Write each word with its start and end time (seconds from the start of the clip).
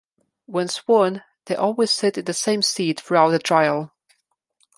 Once 0.47 0.73
sworn 0.77 1.21
they 1.45 1.53
always 1.55 1.91
sit 1.91 2.17
in 2.17 2.25
the 2.25 2.33
same 2.33 2.63
seat 2.63 2.99
throughout 2.99 3.29
the 3.29 3.37
trial. 3.37 3.93